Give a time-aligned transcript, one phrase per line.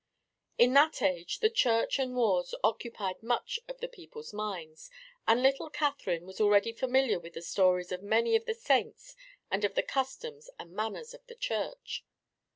[0.57, 4.89] In that age the Church and wars occupied much of the people's minds,
[5.27, 9.15] and little Catherine was already familiar with the stories of many of the saints
[9.51, 12.03] and of the customs and manners of the Church.